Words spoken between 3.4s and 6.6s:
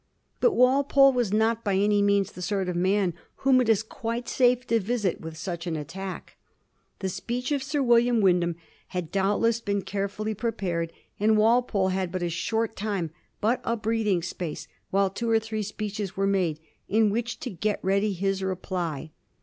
whom it is quite safe to visit with such an attack.